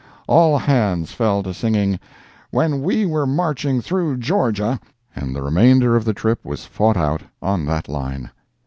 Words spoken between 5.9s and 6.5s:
of the trip